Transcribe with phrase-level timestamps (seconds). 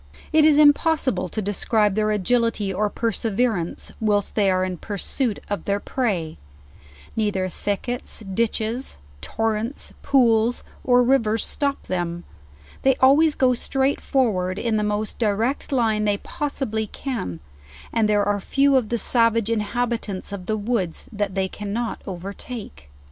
[0.33, 5.65] It is impossible to describe their agility or perseverance, whilst they are in pursuit of
[5.65, 6.39] their prey;
[7.15, 12.23] neither thickets, ditches, torrents, pools, or rivers stop them;
[12.81, 17.39] they always go straight forward in the most direct line they possibly can,
[17.93, 22.89] and there are few of the savage inhabitants of the woods that they cannot overtake.